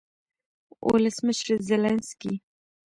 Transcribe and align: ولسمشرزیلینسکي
ولسمشرزیلینسکي 0.89 2.33